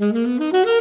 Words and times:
Thank 0.00 0.16
you. 0.16 0.79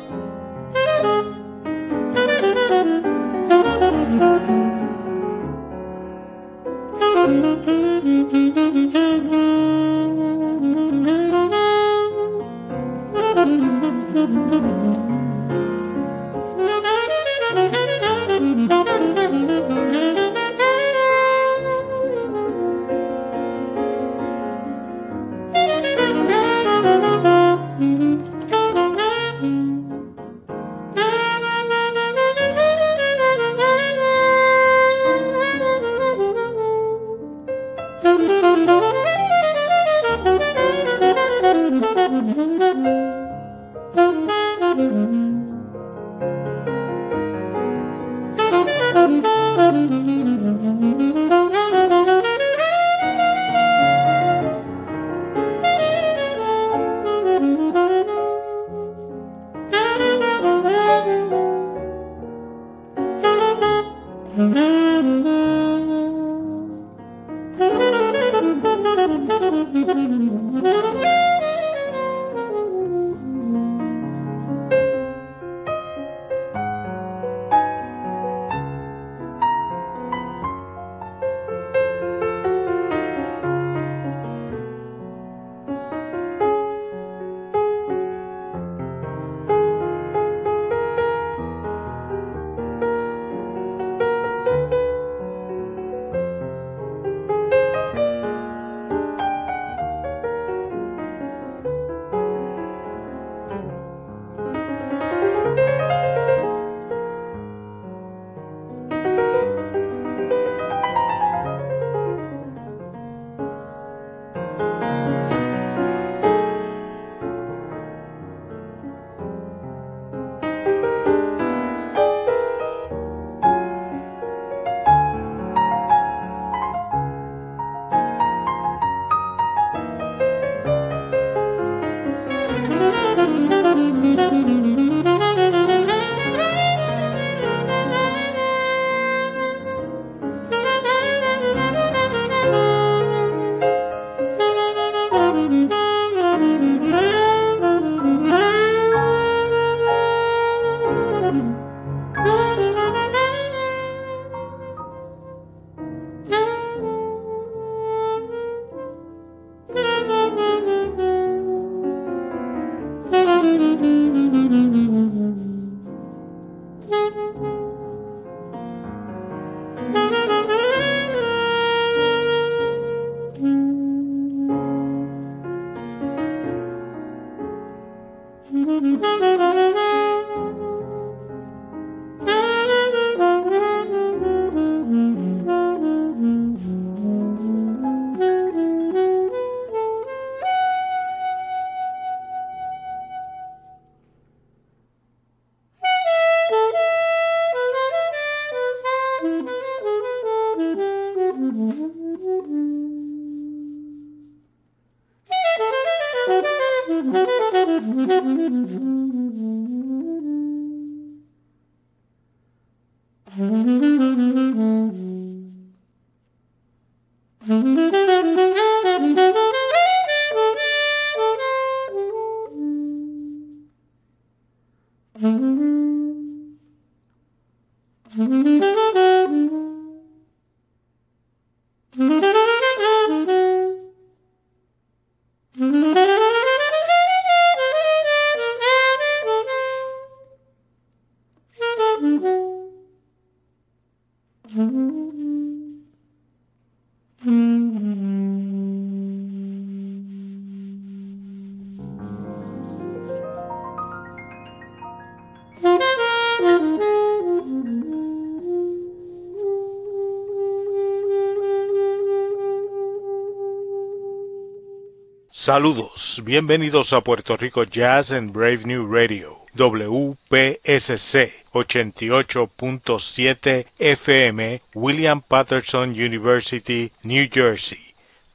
Saludos, 265.45 266.23
bienvenidos 266.25 266.93
a 266.93 267.01
Puerto 267.01 267.37
Rico 267.37 267.65
Jazz 267.65 268.13
en 268.13 268.33
Brave 268.33 268.61
New 268.65 268.87
Radio, 268.87 269.41
WPSC 269.55 271.33
88.7 271.53 273.67
FM, 273.77 274.63
William 274.73 275.21
Patterson 275.21 275.91
University, 275.91 276.93
New 277.03 277.29
Jersey. 277.29 277.81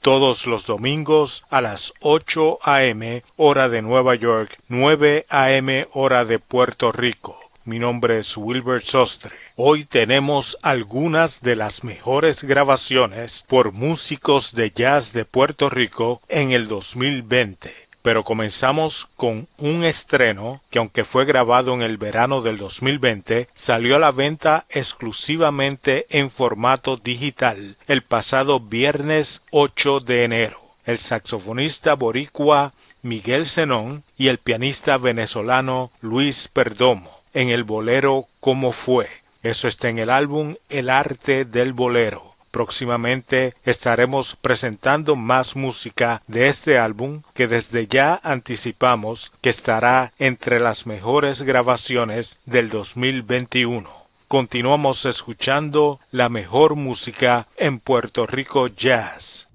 Todos 0.02 0.46
los 0.48 0.66
domingos 0.66 1.46
a 1.50 1.62
las 1.62 1.94
8 2.02 2.60
a.m. 2.62 3.24
hora 3.38 3.70
de 3.70 3.82
Nueva 3.82 4.16
York, 4.16 4.60
9 4.68 5.28
a.m. 5.30 5.88
hora 5.94 6.26
de 6.26 6.40
Puerto 6.40 6.92
Rico. 6.92 7.40
Mi 7.68 7.80
nombre 7.80 8.20
es 8.20 8.38
Wilbert 8.38 8.86
Sostre. 8.86 9.36
Hoy 9.58 9.84
tenemos 9.84 10.58
algunas 10.62 11.42
de 11.42 11.58
las 11.58 11.84
mejores 11.84 12.46
grabaciones 12.46 13.44
por 13.46 13.74
músicos 13.74 14.56
de 14.56 14.72
jazz 14.72 15.12
de 15.12 15.26
Puerto 15.26 15.70
Rico 15.70 16.22
en 16.30 16.52
el 16.52 16.70
2020. 16.70 17.76
Pero 18.02 18.24
comenzamos 18.24 19.10
con 19.18 19.50
un 19.58 19.84
estreno 19.84 20.62
que 20.70 20.80
aunque 20.80 21.04
fue 21.04 21.26
grabado 21.26 21.74
en 21.74 21.82
el 21.82 21.98
verano 21.98 22.42
del 22.42 22.56
2020, 22.56 23.50
salió 23.54 23.98
a 23.98 24.00
la 24.00 24.12
venta 24.12 24.66
exclusivamente 24.70 26.06
en 26.10 26.30
formato 26.30 26.96
digital 26.96 27.76
el 27.90 28.02
pasado 28.02 28.62
viernes 28.62 29.42
8 29.52 30.00
de 30.00 30.24
enero. 30.24 30.62
El 30.86 31.00
saxofonista 31.00 31.96
boricua 31.96 32.72
Miguel 33.02 33.46
Zenón 33.46 34.06
y 34.18 34.30
el 34.30 34.38
pianista 34.38 34.98
venezolano 34.98 35.92
Luis 36.00 36.48
Perdomo 36.48 37.17
en 37.38 37.50
el 37.50 37.64
bolero 37.64 38.26
Como 38.40 38.72
fue. 38.72 39.08
Eso 39.44 39.68
está 39.68 39.90
en 39.90 40.00
el 40.00 40.10
álbum 40.10 40.56
El 40.70 40.90
arte 40.90 41.46
del 41.46 41.72
bolero. 41.72 42.34
Próximamente 42.50 43.54
estaremos 43.64 44.36
presentando 44.36 45.16
más 45.16 45.56
música 45.56 46.24
de 46.26 46.48
este 46.48 46.80
álbum 46.80 47.22
que 47.36 47.48
desde 47.48 47.86
ya 47.86 48.20
anticipamos 48.24 49.32
que 49.42 49.52
estará 49.52 50.14
entre 50.18 50.60
las 50.60 50.88
mejores 50.88 51.44
grabaciones 51.44 52.40
del 52.48 52.70
2021. 52.70 53.88
Continuamos 54.28 55.06
escuchando 55.06 56.00
la 56.12 56.30
mejor 56.30 56.76
música 56.76 57.46
en 57.56 57.80
Puerto 57.80 58.26
Rico 58.26 58.68
Jazz. 58.68 59.47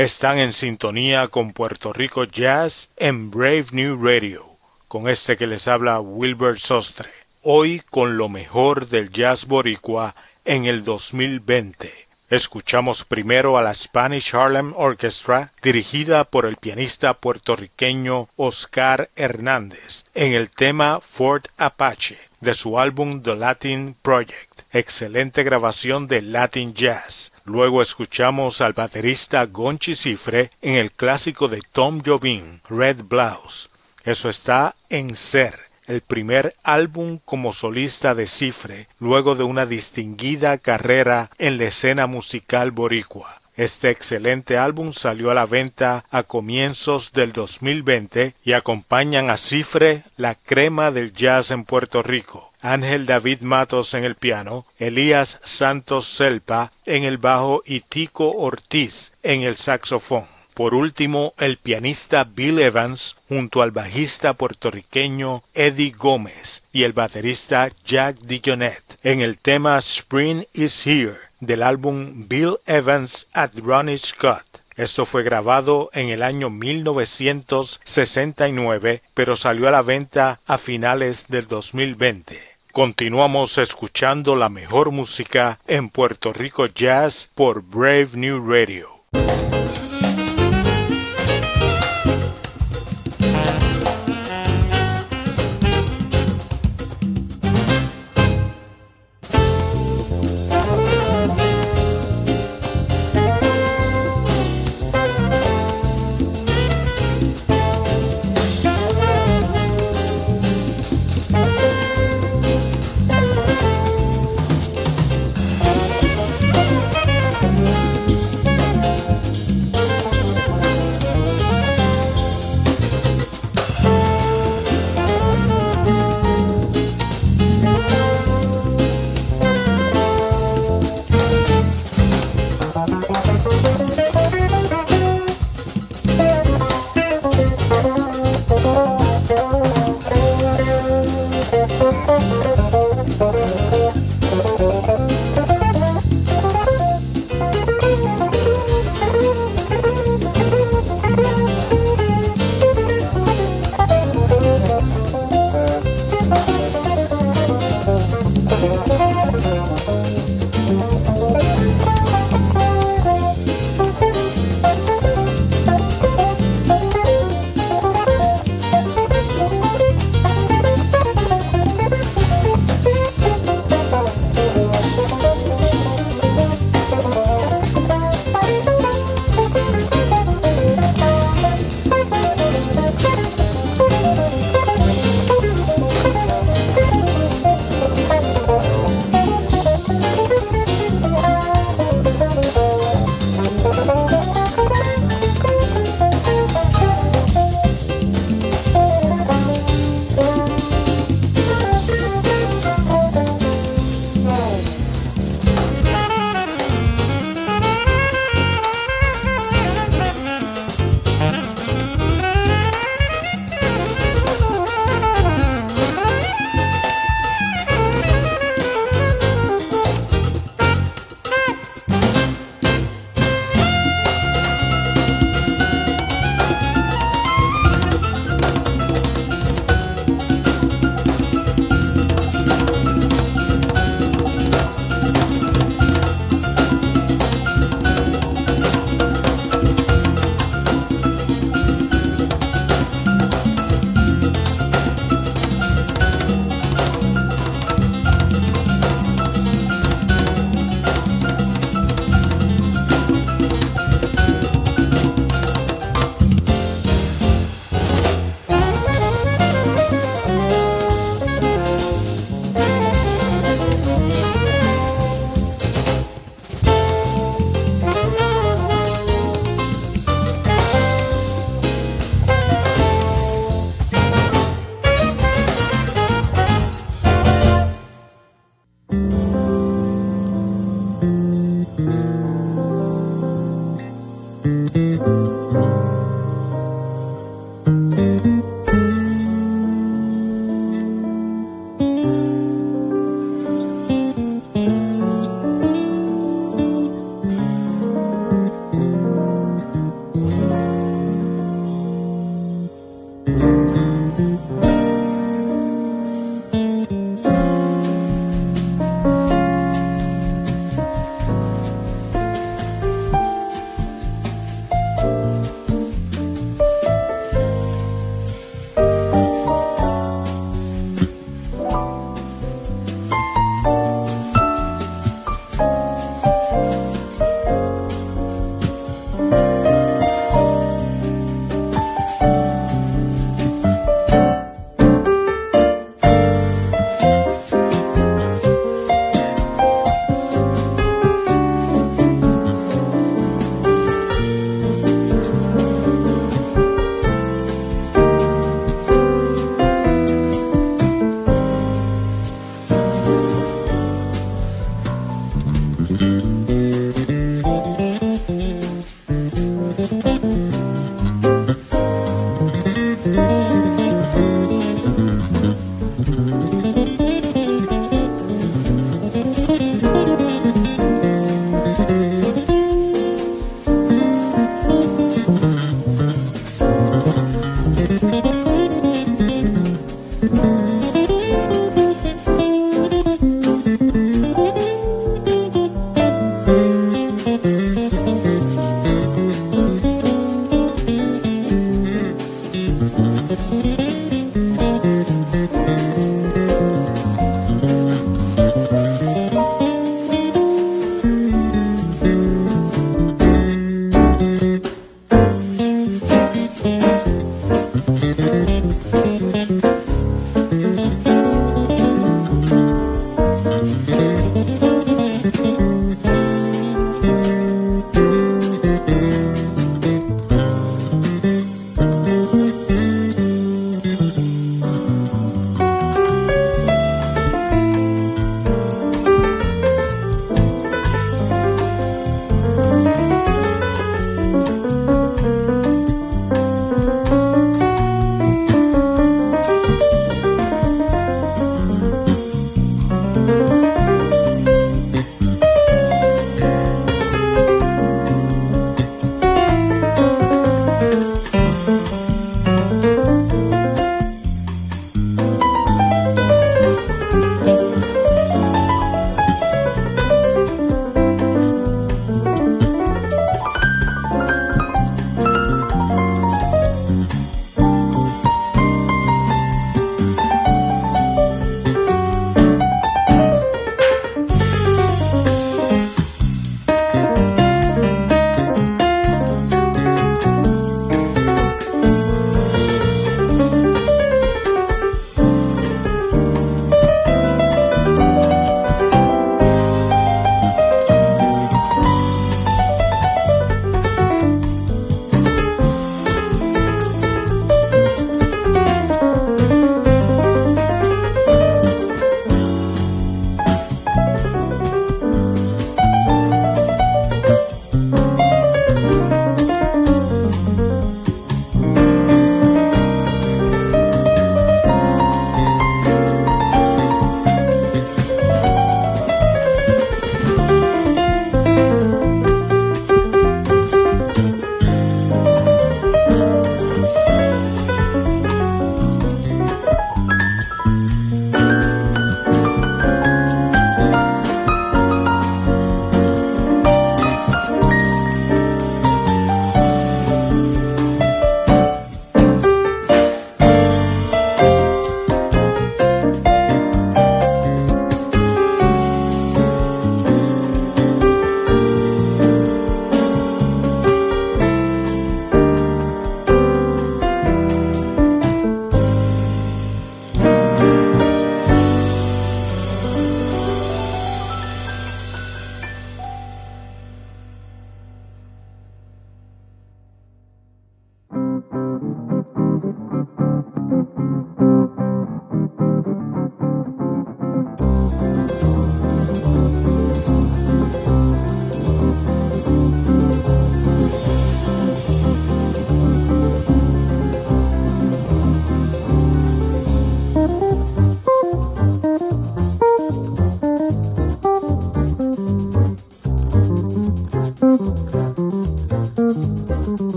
Están 0.00 0.38
en 0.38 0.54
sintonía 0.54 1.28
con 1.28 1.52
Puerto 1.52 1.92
Rico 1.92 2.24
Jazz 2.24 2.88
en 2.96 3.30
Brave 3.30 3.66
New 3.72 4.02
Radio, 4.02 4.46
con 4.88 5.10
este 5.10 5.36
que 5.36 5.46
les 5.46 5.68
habla 5.68 6.00
Wilbur 6.00 6.58
Sostre, 6.58 7.10
hoy 7.42 7.82
con 7.90 8.16
lo 8.16 8.30
mejor 8.30 8.88
del 8.88 9.10
jazz 9.10 9.44
boricua 9.44 10.14
en 10.46 10.64
el 10.64 10.84
2020. 10.84 11.92
Escuchamos 12.30 13.04
primero 13.04 13.58
a 13.58 13.62
la 13.62 13.74
Spanish 13.74 14.34
Harlem 14.34 14.72
Orchestra, 14.74 15.52
dirigida 15.62 16.24
por 16.24 16.46
el 16.46 16.56
pianista 16.56 17.12
puertorriqueño 17.12 18.30
Oscar 18.36 19.10
Hernández, 19.16 20.04
en 20.14 20.32
el 20.32 20.48
tema 20.48 21.02
Fort 21.02 21.48
Apache 21.58 22.16
de 22.40 22.54
su 22.54 22.78
álbum 22.78 23.22
The 23.22 23.36
Latin 23.36 23.94
Project, 24.00 24.62
excelente 24.72 25.42
grabación 25.42 26.06
de 26.06 26.22
Latin 26.22 26.72
Jazz. 26.72 27.32
Luego 27.50 27.82
escuchamos 27.82 28.60
al 28.60 28.74
baterista 28.74 29.44
Gonchi 29.44 29.96
Cifre 29.96 30.52
en 30.62 30.76
el 30.76 30.92
clásico 30.92 31.48
de 31.48 31.60
Tom 31.72 32.00
Jobim, 32.06 32.60
Red 32.68 33.02
Blouse. 33.08 33.70
Eso 34.04 34.28
está 34.28 34.76
en 34.88 35.16
Ser, 35.16 35.58
el 35.88 36.00
primer 36.00 36.54
álbum 36.62 37.18
como 37.24 37.52
solista 37.52 38.14
de 38.14 38.28
Cifre, 38.28 38.86
luego 39.00 39.34
de 39.34 39.42
una 39.42 39.66
distinguida 39.66 40.58
carrera 40.58 41.30
en 41.38 41.58
la 41.58 41.64
escena 41.64 42.06
musical 42.06 42.70
boricua. 42.70 43.40
Este 43.56 43.90
excelente 43.90 44.56
álbum 44.56 44.92
salió 44.92 45.32
a 45.32 45.34
la 45.34 45.46
venta 45.46 46.04
a 46.12 46.22
comienzos 46.22 47.10
del 47.10 47.32
2020 47.32 48.34
y 48.44 48.52
acompañan 48.52 49.28
a 49.28 49.36
Cifre, 49.36 50.04
la 50.16 50.36
crema 50.36 50.92
del 50.92 51.12
jazz 51.12 51.50
en 51.50 51.64
Puerto 51.64 52.04
Rico. 52.04 52.49
Ángel 52.62 53.06
David 53.06 53.40
Matos 53.40 53.94
en 53.94 54.04
el 54.04 54.14
piano, 54.14 54.66
Elías 54.78 55.38
Santos 55.44 56.06
Selpa 56.06 56.72
en 56.86 57.04
el 57.04 57.18
bajo 57.18 57.62
y 57.64 57.80
Tico 57.80 58.32
Ortiz 58.32 59.12
en 59.22 59.42
el 59.42 59.56
saxofón. 59.56 60.26
Por 60.54 60.74
último, 60.74 61.34
el 61.38 61.56
pianista 61.56 62.24
Bill 62.24 62.58
Evans 62.58 63.16
junto 63.28 63.62
al 63.62 63.70
bajista 63.70 64.34
puertorriqueño 64.34 65.42
Eddie 65.54 65.92
Gómez 65.92 66.64
y 66.72 66.82
el 66.82 66.92
baterista 66.92 67.70
Jack 67.84 68.18
Dijonet 68.18 68.82
en 69.02 69.22
el 69.22 69.38
tema 69.38 69.78
Spring 69.78 70.44
is 70.52 70.86
Here 70.86 71.16
del 71.40 71.62
álbum 71.62 72.28
Bill 72.28 72.58
Evans 72.66 73.26
at 73.32 73.52
Ronnie 73.56 73.96
Scott. 73.96 74.44
Esto 74.76 75.06
fue 75.06 75.22
grabado 75.22 75.88
en 75.92 76.08
el 76.10 76.22
año 76.22 76.50
1969, 76.50 79.02
pero 79.14 79.36
salió 79.36 79.68
a 79.68 79.70
la 79.70 79.80
venta 79.82 80.40
a 80.46 80.58
finales 80.58 81.26
del 81.28 81.46
2020. 81.48 82.49
Continuamos 82.72 83.58
escuchando 83.58 84.36
la 84.36 84.48
mejor 84.48 84.92
música 84.92 85.58
en 85.66 85.88
Puerto 85.88 86.32
Rico 86.32 86.66
Jazz 86.66 87.28
por 87.34 87.62
Brave 87.62 88.10
New 88.14 88.48
Radio. 88.48 88.88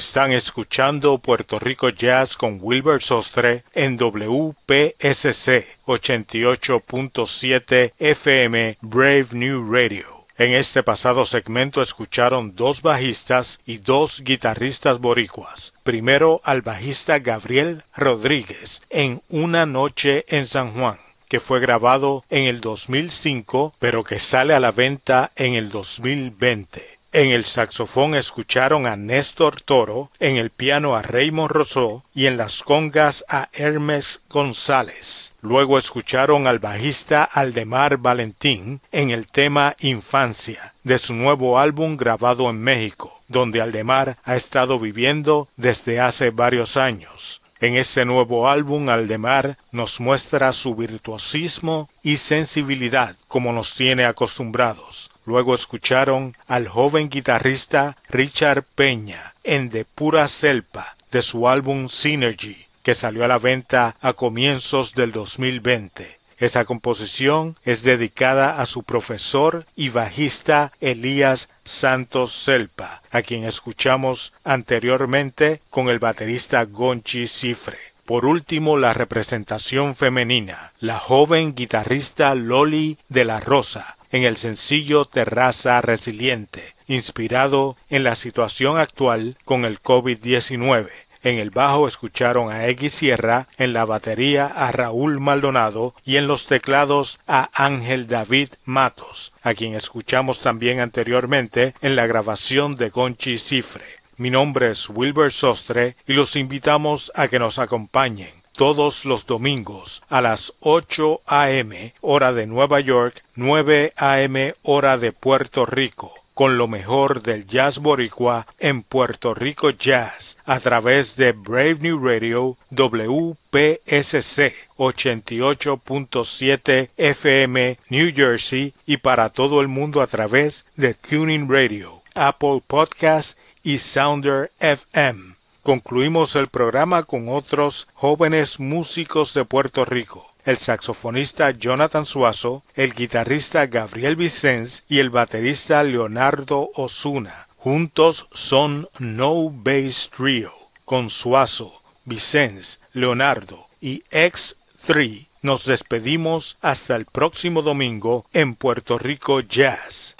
Están 0.00 0.32
escuchando 0.32 1.18
Puerto 1.18 1.58
Rico 1.58 1.90
Jazz 1.90 2.34
con 2.34 2.58
Wilbur 2.62 3.02
Sostre 3.02 3.64
en 3.74 3.98
WPSC 3.98 5.66
88.7 5.84 7.92
FM 7.98 8.78
Brave 8.80 9.26
New 9.32 9.70
Radio. 9.70 10.24
En 10.38 10.54
este 10.54 10.82
pasado 10.82 11.26
segmento 11.26 11.82
escucharon 11.82 12.56
dos 12.56 12.80
bajistas 12.80 13.60
y 13.66 13.76
dos 13.76 14.22
guitarristas 14.24 15.00
boricuas. 15.00 15.74
Primero 15.82 16.40
al 16.44 16.62
bajista 16.62 17.18
Gabriel 17.18 17.82
Rodríguez 17.94 18.80
en 18.88 19.20
Una 19.28 19.66
noche 19.66 20.24
en 20.28 20.46
San 20.46 20.72
Juan 20.72 20.98
que 21.28 21.40
fue 21.40 21.60
grabado 21.60 22.24
en 22.30 22.44
el 22.44 22.62
2005 22.62 23.74
pero 23.78 24.02
que 24.02 24.18
sale 24.18 24.54
a 24.54 24.60
la 24.60 24.70
venta 24.70 25.30
en 25.36 25.56
el 25.56 25.68
2020. 25.68 26.99
En 27.12 27.32
el 27.32 27.44
saxofón 27.44 28.14
escucharon 28.14 28.86
a 28.86 28.94
Néstor 28.94 29.60
Toro, 29.62 30.12
en 30.20 30.36
el 30.36 30.50
piano 30.50 30.94
a 30.94 31.02
Raymond 31.02 31.50
Rousseau 31.50 32.04
y 32.14 32.26
en 32.26 32.36
las 32.36 32.62
congas 32.62 33.24
a 33.28 33.48
Hermes 33.52 34.20
González. 34.30 35.34
Luego 35.42 35.76
escucharon 35.76 36.46
al 36.46 36.60
bajista 36.60 37.24
Aldemar 37.24 37.96
Valentín 37.96 38.80
en 38.92 39.10
el 39.10 39.26
tema 39.26 39.74
Infancia 39.80 40.72
de 40.84 40.98
su 40.98 41.12
nuevo 41.14 41.58
álbum 41.58 41.96
grabado 41.96 42.48
en 42.48 42.62
México, 42.62 43.20
donde 43.26 43.60
Aldemar 43.60 44.16
ha 44.22 44.36
estado 44.36 44.78
viviendo 44.78 45.48
desde 45.56 45.98
hace 45.98 46.30
varios 46.30 46.76
años. 46.76 47.42
En 47.58 47.74
este 47.74 48.04
nuevo 48.04 48.48
álbum 48.48 48.88
Aldemar 48.88 49.58
nos 49.72 49.98
muestra 49.98 50.52
su 50.52 50.76
virtuosismo 50.76 51.90
y 52.04 52.18
sensibilidad 52.18 53.16
como 53.26 53.52
nos 53.52 53.74
tiene 53.74 54.04
acostumbrados 54.04 55.10
Luego 55.24 55.54
escucharon 55.54 56.36
al 56.46 56.68
joven 56.68 57.08
guitarrista 57.08 57.96
Richard 58.08 58.64
Peña 58.74 59.34
en 59.44 59.70
De 59.70 59.84
Pura 59.84 60.28
Selpa 60.28 60.96
de 61.10 61.22
su 61.22 61.48
álbum 61.48 61.88
Synergy, 61.88 62.66
que 62.82 62.94
salió 62.94 63.24
a 63.24 63.28
la 63.28 63.38
venta 63.38 63.96
a 64.00 64.12
comienzos 64.12 64.94
del 64.94 65.12
2020. 65.12 66.18
Esa 66.38 66.64
composición 66.64 67.56
es 67.64 67.82
dedicada 67.82 68.62
a 68.62 68.66
su 68.66 68.82
profesor 68.82 69.66
y 69.76 69.90
bajista 69.90 70.72
Elías 70.80 71.50
Santos 71.64 72.32
Selpa, 72.32 73.02
a 73.10 73.20
quien 73.20 73.44
escuchamos 73.44 74.32
anteriormente 74.42 75.60
con 75.68 75.90
el 75.90 75.98
baterista 75.98 76.64
Gonchi 76.64 77.26
Cifre. 77.26 77.78
Por 78.06 78.24
último, 78.24 78.78
la 78.78 78.94
representación 78.94 79.94
femenina, 79.94 80.72
la 80.80 80.98
joven 80.98 81.54
guitarrista 81.54 82.34
Loli 82.34 82.96
de 83.08 83.26
la 83.26 83.38
Rosa, 83.38 83.98
en 84.12 84.24
el 84.24 84.36
sencillo 84.36 85.04
Terraza 85.04 85.80
Resiliente, 85.80 86.74
inspirado 86.86 87.76
en 87.88 88.04
la 88.04 88.14
situación 88.14 88.78
actual 88.78 89.36
con 89.44 89.64
el 89.64 89.80
COVID-19. 89.80 90.88
En 91.22 91.36
el 91.36 91.50
bajo 91.50 91.86
escucharon 91.86 92.50
a 92.50 92.66
X 92.68 92.94
Sierra, 92.94 93.46
en 93.58 93.74
la 93.74 93.84
batería 93.84 94.46
a 94.46 94.72
Raúl 94.72 95.20
Maldonado 95.20 95.94
y 96.04 96.16
en 96.16 96.26
los 96.26 96.46
teclados 96.46 97.20
a 97.26 97.50
Ángel 97.52 98.06
David 98.06 98.48
Matos, 98.64 99.32
a 99.42 99.52
quien 99.52 99.74
escuchamos 99.74 100.40
también 100.40 100.80
anteriormente 100.80 101.74
en 101.82 101.94
la 101.94 102.06
grabación 102.06 102.76
de 102.76 102.88
Gonchi 102.88 103.38
Cifre. 103.38 103.84
Mi 104.16 104.30
nombre 104.30 104.70
es 104.70 104.88
Wilber 104.88 105.30
Sostre 105.30 105.96
y 106.06 106.14
los 106.14 106.36
invitamos 106.36 107.12
a 107.14 107.28
que 107.28 107.38
nos 107.38 107.58
acompañen 107.58 108.39
todos 108.60 109.06
los 109.06 109.24
domingos 109.24 110.02
a 110.10 110.20
las 110.20 110.52
8 110.60 111.22
a.m. 111.24 111.94
hora 112.02 112.34
de 112.34 112.46
Nueva 112.46 112.80
York, 112.80 113.24
9 113.34 113.94
a.m. 113.96 114.54
hora 114.64 114.98
de 114.98 115.12
Puerto 115.12 115.64
Rico 115.64 116.12
con 116.34 116.58
lo 116.58 116.68
mejor 116.68 117.22
del 117.22 117.46
jazz 117.46 117.78
boricua 117.78 118.46
en 118.58 118.82
Puerto 118.82 119.32
Rico 119.32 119.70
Jazz 119.70 120.36
a 120.44 120.60
través 120.60 121.16
de 121.16 121.32
Brave 121.32 121.78
New 121.80 122.06
Radio 122.06 122.58
WPSC 122.70 124.52
88.7 124.76 126.90
FM 126.98 127.78
New 127.88 128.12
Jersey 128.14 128.74
y 128.84 128.98
para 128.98 129.30
todo 129.30 129.62
el 129.62 129.68
mundo 129.68 130.02
a 130.02 130.06
través 130.06 130.66
de 130.76 130.92
Tuning 130.92 131.50
Radio, 131.50 132.02
Apple 132.14 132.60
Podcast 132.66 133.38
y 133.62 133.78
Sounder 133.78 134.50
FM. 134.60 135.29
Concluimos 135.62 136.36
el 136.36 136.48
programa 136.48 137.02
con 137.02 137.28
otros 137.28 137.88
jóvenes 137.94 138.60
músicos 138.60 139.34
de 139.34 139.44
Puerto 139.44 139.84
Rico 139.84 140.30
el 140.44 140.58
saxofonista 140.58 141.50
Jonathan 141.50 142.06
Suazo, 142.06 142.64
el 142.74 142.94
guitarrista 142.94 143.66
Gabriel 143.66 144.16
Vicens 144.16 144.84
y 144.88 144.98
el 144.98 145.10
baterista 145.10 145.82
Leonardo 145.82 146.70
Osuna. 146.74 147.48
Juntos 147.56 148.26
son 148.32 148.88
No 148.98 149.50
Bass 149.50 150.10
Trio. 150.16 150.52
Con 150.84 151.10
Suazo, 151.10 151.82
Vicens, 152.04 152.80
Leonardo 152.92 153.68
y 153.80 154.02
X3 154.10 155.26
nos 155.42 155.64
despedimos 155.64 156.58
hasta 156.60 156.96
el 156.96 157.06
próximo 157.06 157.62
domingo 157.62 158.26
en 158.32 158.54
Puerto 158.54 158.98
Rico 158.98 159.40
Jazz. 159.40 160.16